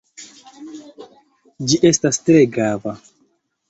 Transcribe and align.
Ĝi 1.69 1.81
estas 1.93 2.23
tre 2.27 2.45
grava. 2.59 3.01